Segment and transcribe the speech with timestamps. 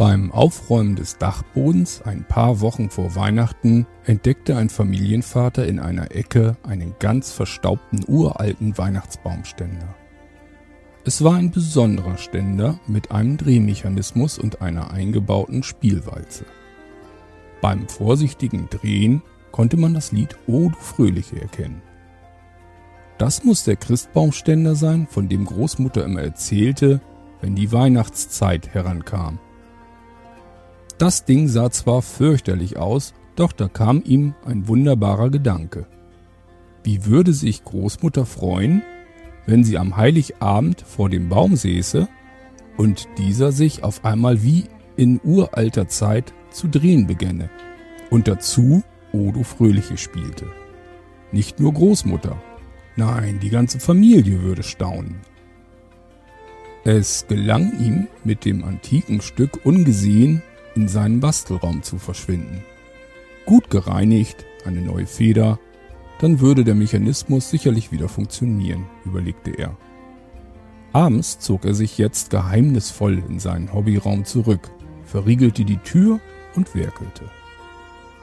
[0.00, 6.56] Beim Aufräumen des Dachbodens ein paar Wochen vor Weihnachten entdeckte ein Familienvater in einer Ecke
[6.62, 9.94] einen ganz verstaubten uralten Weihnachtsbaumständer.
[11.04, 16.46] Es war ein besonderer Ständer mit einem Drehmechanismus und einer eingebauten Spielwalze.
[17.60, 19.20] Beim vorsichtigen Drehen
[19.52, 21.82] konnte man das Lied O du Fröhliche erkennen.
[23.18, 27.02] Das muss der Christbaumständer sein, von dem Großmutter immer erzählte,
[27.42, 29.38] wenn die Weihnachtszeit herankam.
[31.00, 35.86] Das Ding sah zwar fürchterlich aus, doch da kam ihm ein wunderbarer Gedanke.
[36.84, 38.82] Wie würde sich Großmutter freuen,
[39.46, 42.06] wenn sie am Heiligabend vor dem Baum säße
[42.76, 44.64] und dieser sich auf einmal wie
[44.96, 47.48] in uralter Zeit zu drehen begänne
[48.10, 48.82] und dazu
[49.14, 50.48] O du Fröhliche spielte.
[51.32, 52.36] Nicht nur Großmutter,
[52.96, 55.22] nein, die ganze Familie würde staunen.
[56.84, 60.42] Es gelang ihm, mit dem antiken Stück ungesehen
[60.74, 62.64] in seinen Bastelraum zu verschwinden.
[63.46, 65.58] Gut gereinigt, eine neue Feder,
[66.20, 69.76] dann würde der Mechanismus sicherlich wieder funktionieren, überlegte er.
[70.92, 74.70] Abends zog er sich jetzt geheimnisvoll in seinen Hobbyraum zurück,
[75.04, 76.20] verriegelte die Tür
[76.54, 77.30] und werkelte.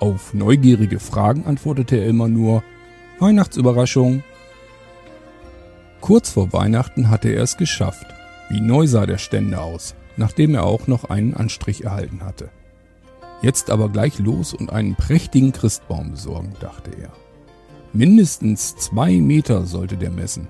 [0.00, 2.62] Auf neugierige Fragen antwortete er immer nur
[3.20, 4.22] Weihnachtsüberraschung.
[6.00, 8.06] Kurz vor Weihnachten hatte er es geschafft.
[8.50, 12.50] Wie neu sah der Ständer aus, nachdem er auch noch einen Anstrich erhalten hatte.
[13.42, 17.10] Jetzt aber gleich los und einen prächtigen Christbaum besorgen, dachte er.
[17.92, 20.48] Mindestens zwei Meter sollte der messen.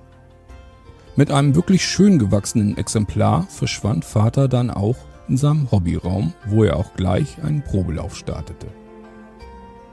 [1.16, 4.96] Mit einem wirklich schön gewachsenen Exemplar verschwand Vater dann auch
[5.28, 8.66] in seinem Hobbyraum, wo er auch gleich einen Probelauf startete.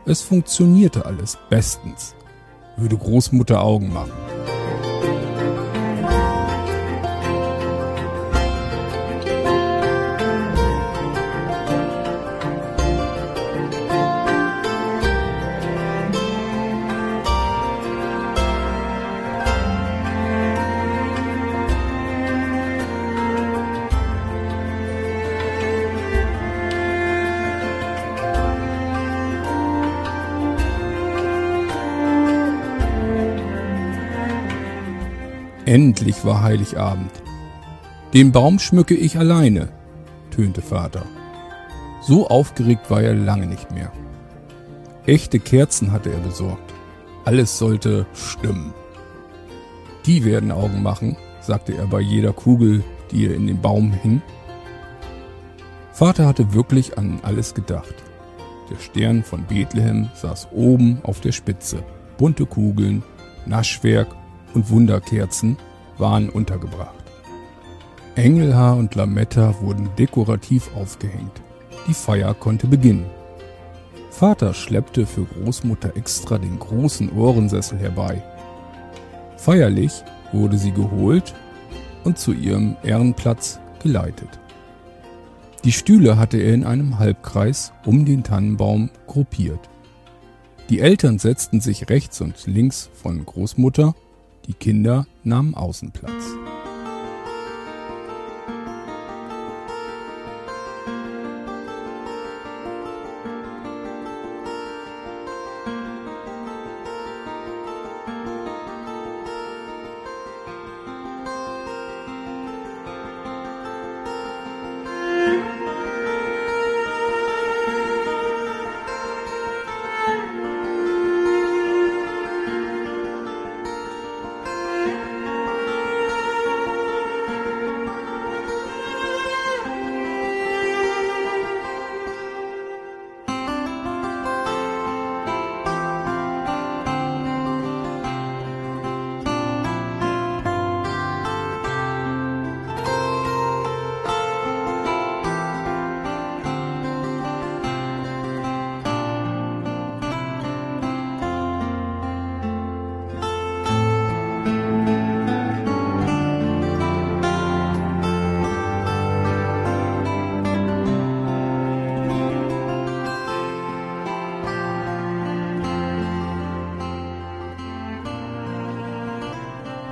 [0.06, 2.16] Es funktionierte alles bestens,
[2.78, 4.31] würde Großmutter Augen machen.
[35.72, 37.14] Endlich war Heiligabend.
[38.14, 39.70] Den Baum schmücke ich alleine,
[40.30, 41.06] tönte Vater.
[42.02, 43.90] So aufgeregt war er lange nicht mehr.
[45.06, 46.74] Echte Kerzen hatte er besorgt.
[47.24, 48.74] Alles sollte stimmen.
[50.06, 54.22] Die werden Augen machen, sagte er bei jeder Kugel, die er in den Baum hing.
[55.94, 57.96] Vater hatte wirklich an alles gedacht.
[58.70, 61.82] Der Stern von Bethlehem saß oben auf der Spitze.
[62.18, 63.04] Bunte Kugeln,
[63.46, 64.14] Naschwerk
[64.54, 65.58] und Wunderkerzen
[65.98, 66.96] waren untergebracht.
[68.16, 71.42] Engelhaar und Lametta wurden dekorativ aufgehängt.
[71.88, 73.06] Die Feier konnte beginnen.
[74.10, 78.22] Vater schleppte für Großmutter extra den großen Ohrensessel herbei.
[79.38, 81.34] Feierlich wurde sie geholt
[82.04, 84.40] und zu ihrem Ehrenplatz geleitet.
[85.64, 89.70] Die Stühle hatte er in einem Halbkreis um den Tannenbaum gruppiert.
[90.70, 93.96] Die Eltern setzten sich rechts und links von Großmutter
[94.48, 96.51] die Kinder nahmen Außenplatz.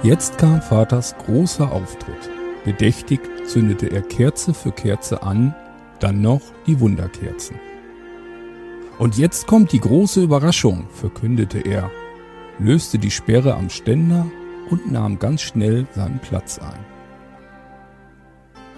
[0.02, 2.30] Jetzt kam Vaters großer Auftritt.
[2.64, 5.54] Bedächtig zündete er Kerze für Kerze an,
[6.00, 7.58] dann noch die Wunderkerzen.
[8.98, 11.92] Und jetzt kommt die große Überraschung, verkündete er,
[12.60, 14.26] löste die Sperre am Ständer
[14.70, 16.86] und nahm ganz schnell seinen Platz ein.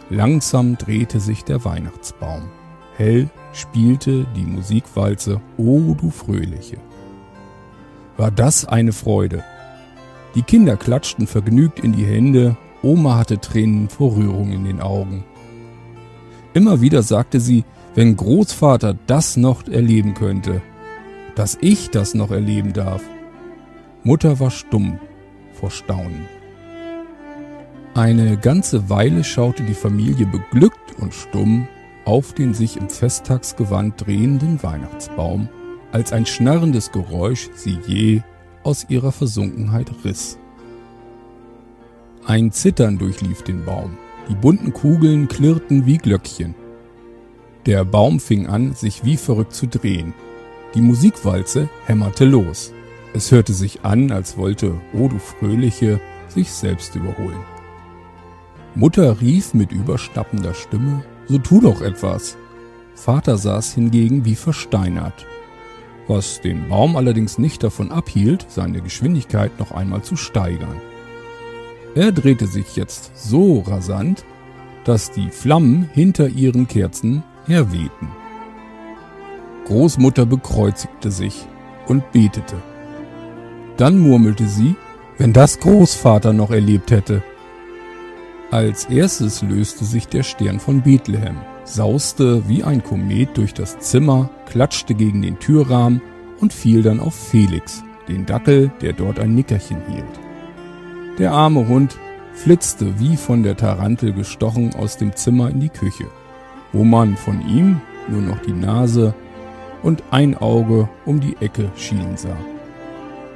[0.09, 2.49] Langsam drehte sich der Weihnachtsbaum.
[2.97, 6.77] Hell spielte die Musikwalze O du Fröhliche.
[8.17, 9.43] War das eine Freude.
[10.35, 15.23] Die Kinder klatschten vergnügt in die Hände, Oma hatte Tränen vor Rührung in den Augen.
[16.53, 17.63] Immer wieder sagte sie,
[17.95, 20.61] wenn Großvater das noch erleben könnte,
[21.35, 23.01] dass ich das noch erleben darf.
[24.03, 24.99] Mutter war stumm
[25.53, 26.27] vor Staunen.
[27.93, 31.67] Eine ganze Weile schaute die Familie beglückt und stumm
[32.05, 35.49] auf den sich im Festtagsgewand drehenden Weihnachtsbaum,
[35.91, 38.21] als ein schnarrendes Geräusch sie je
[38.63, 40.37] aus ihrer Versunkenheit riss.
[42.25, 43.97] Ein Zittern durchlief den Baum,
[44.29, 46.55] die bunten Kugeln klirrten wie Glöckchen.
[47.65, 50.13] Der Baum fing an, sich wie verrückt zu drehen.
[50.73, 52.73] Die Musikwalze hämmerte los.
[53.13, 57.43] Es hörte sich an, als wollte O du Fröhliche sich selbst überholen.
[58.73, 62.37] Mutter rief mit überschnappender Stimme, so tu doch etwas.
[62.95, 65.25] Vater saß hingegen wie versteinert,
[66.07, 70.81] was den Baum allerdings nicht davon abhielt, seine Geschwindigkeit noch einmal zu steigern.
[71.95, 74.23] Er drehte sich jetzt so rasant,
[74.85, 78.09] dass die Flammen hinter ihren Kerzen herwehten.
[79.65, 81.45] Großmutter bekreuzigte sich
[81.87, 82.55] und betete.
[83.77, 84.75] Dann murmelte sie,
[85.17, 87.23] wenn das Großvater noch erlebt hätte.
[88.49, 94.29] Als erstes löste sich der Stern von Bethlehem, sauste wie ein Komet durch das Zimmer,
[94.45, 96.01] klatschte gegen den Türrahmen
[96.39, 100.19] und fiel dann auf Felix, den Dackel, der dort ein Nickerchen hielt.
[101.19, 101.97] Der arme Hund
[102.33, 106.07] flitzte wie von der Tarantel gestochen aus dem Zimmer in die Küche,
[106.71, 109.13] wo man von ihm nur noch die Nase
[109.83, 112.37] und ein Auge um die Ecke schielen sah.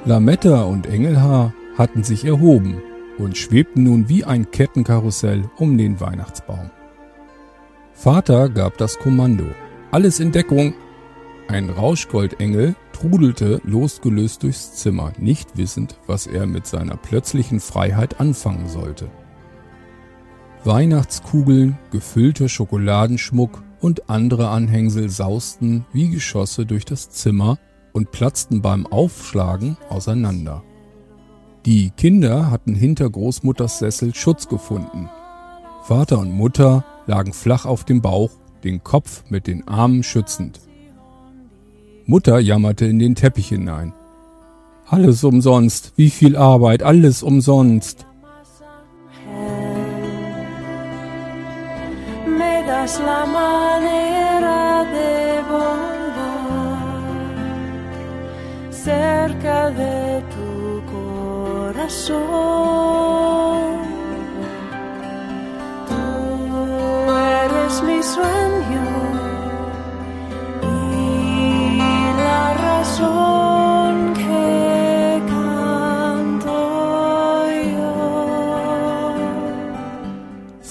[0.06, 2.82] Lametta und Engelhaar hatten sich erhoben
[3.18, 6.70] und schwebten nun wie ein Kettenkarussell um den Weihnachtsbaum.
[7.96, 9.46] Vater gab das Kommando.
[9.90, 10.74] Alles in Deckung.
[11.48, 18.68] Ein Rauschgoldengel trudelte losgelöst durchs Zimmer, nicht wissend, was er mit seiner plötzlichen Freiheit anfangen
[18.68, 19.10] sollte.
[20.66, 27.58] Weihnachtskugeln, gefüllter Schokoladenschmuck und andere Anhängsel sausten wie Geschosse durch das Zimmer
[27.94, 30.64] und platzten beim Aufschlagen auseinander.
[31.66, 35.10] Die Kinder hatten hinter Großmutters Sessel Schutz gefunden.
[35.88, 38.32] Vater und Mutter lagen flach auf dem Bauch,
[38.64, 40.60] den Kopf mit den Armen schützend.
[42.08, 43.94] Mutter jammerte in den Teppich hinein.
[44.88, 48.08] Alles umsonst, wie viel Arbeit, alles umsonst.
[58.86, 60.22] cerca de
[61.82, 63.35] corazón.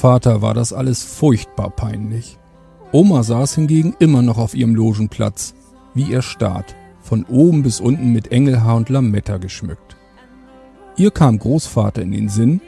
[0.05, 2.39] Vater war das alles furchtbar peinlich.
[2.93, 5.55] Oma saß hingegen immer noch auf ihrem Logenplatz,
[5.95, 9.97] wie er starrt, von oben bis unten mit Engelhaar und Lametta geschmückt.
[10.97, 12.61] Ihr kam Großvater in den Sinn,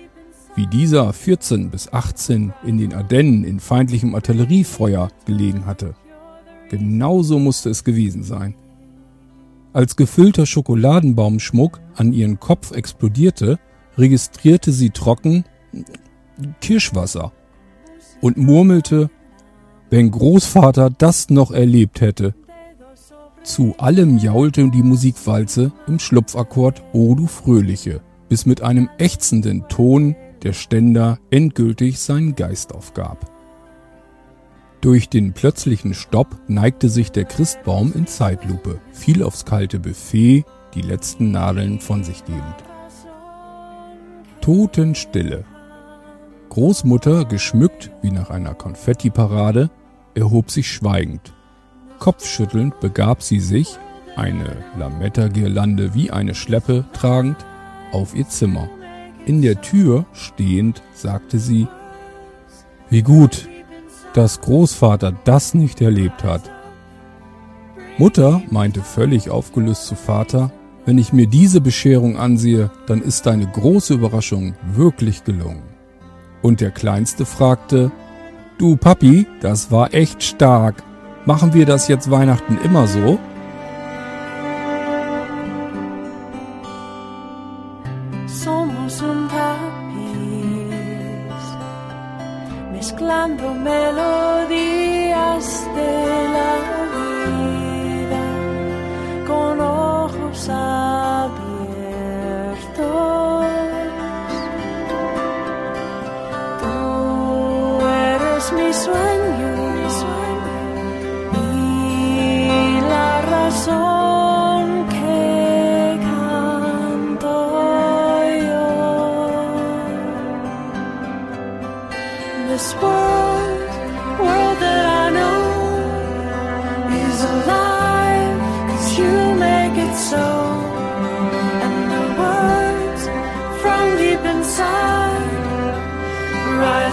[0.57, 5.95] wie dieser 14 bis 18 in den Ardennen in feindlichem Artilleriefeuer gelegen hatte.
[6.71, 8.55] Genauso musste es gewesen sein.
[9.73, 13.59] Als gefüllter Schokoladenbaumschmuck an ihren Kopf explodierte,
[13.99, 15.45] registrierte sie trocken
[16.61, 17.33] Kirschwasser
[18.23, 19.11] und murmelte,
[19.91, 22.35] wenn Großvater das noch erlebt hätte.
[23.43, 30.17] Zu allem jaulte die Musikwalze im Schlupfakkord O du Fröhliche bis mit einem ächzenden Ton
[30.43, 33.31] der Ständer endgültig seinen Geist aufgab.
[34.81, 40.83] Durch den plötzlichen Stopp neigte sich der Christbaum in Zeitlupe, fiel aufs kalte Buffet, die
[40.83, 42.65] letzten Nadeln von sich gebend.
[44.41, 45.45] Totenstille.
[46.51, 49.71] Großmutter, geschmückt wie nach einer Konfettiparade,
[50.15, 51.35] erhob sich schweigend.
[51.99, 53.79] Kopfschüttelnd begab sie sich,
[54.15, 57.45] eine Lametta-Girlande wie eine Schleppe tragend,
[57.93, 58.69] auf ihr Zimmer.
[59.27, 61.67] In der Tür stehend sagte sie,
[62.91, 63.49] wie gut,
[64.15, 66.43] dass Großvater das nicht erlebt hat.
[67.99, 70.53] Mutter meinte völlig aufgelöst zu Vater,
[70.85, 75.65] wenn ich mir diese Bescherung ansehe, dann ist deine große Überraschung wirklich gelungen.
[76.41, 77.91] Und der Kleinste fragte,
[78.59, 80.85] Du Papi, das war echt stark.
[81.25, 83.19] Machen wir das jetzt Weihnachten immer so?
[88.47, 90.71] somos un tapiz,
[92.73, 94.56] mezclando melodías.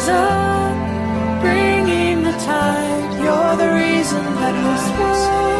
[0.03, 3.13] Rise up, bringing the tide.
[3.23, 5.52] You're the reason that this world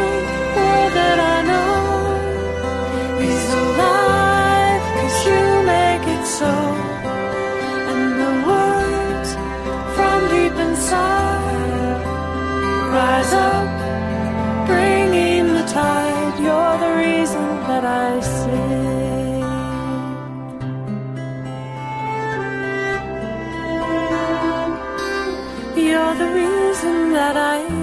[26.18, 27.83] the reason that I